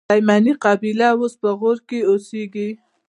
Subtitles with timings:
[0.09, 2.69] تایمني قبیله اوس په غور کښي اوسېږي.